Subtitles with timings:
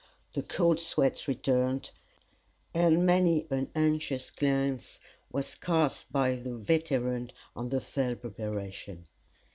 [0.33, 1.91] The cold sweat returned,
[2.73, 4.99] and many an anxious glance
[5.31, 9.05] was cast by the veteran on the fell preparations.